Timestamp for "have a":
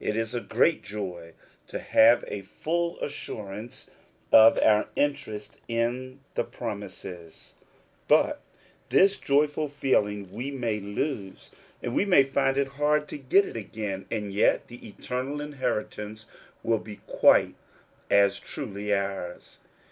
1.78-2.42